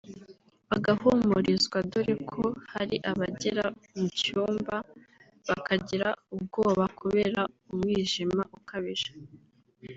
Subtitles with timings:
[0.69, 3.65] bagahumurizwa dore ko hari abagera
[3.97, 4.75] mu cyumba
[5.47, 9.11] bakagira ubwoba kubera umwijima ukabije